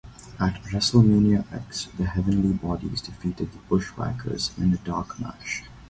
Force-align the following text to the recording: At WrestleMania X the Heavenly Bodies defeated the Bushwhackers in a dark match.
At 0.39 0.55
WrestleMania 0.63 1.45
X 1.53 1.89
the 1.95 2.07
Heavenly 2.07 2.53
Bodies 2.53 3.01
defeated 3.03 3.51
the 3.51 3.59
Bushwhackers 3.69 4.49
in 4.57 4.73
a 4.73 4.77
dark 4.77 5.19
match. 5.19 5.63